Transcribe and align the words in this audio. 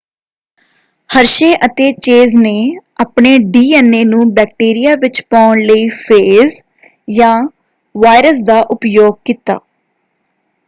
Hershey 1.09 1.49
ਅਤੇ 1.65 1.91
Chase 1.97 2.35
ਨੇ 2.35 2.53
ਆਪਣੇ 3.01 3.37
ਡੀਐਨਏ 3.49 4.03
ਨੂੰ 4.05 4.23
ਬੈਕਟੀਰੀਆ 4.33 4.95
ਵਿੱਚ 5.01 5.21
ਪਾਉਣ 5.29 5.59
ਲਈ 5.63 5.87
ਫੇਜ਼ 5.97 6.55
ਜਾਂ 7.11 7.35
ਵਾਇਰਸ 7.95 8.43
ਦਾ 8.45 8.59
ਉਪਯੋਗ 8.71 9.15
ਕੀਤਾ। 9.25 9.59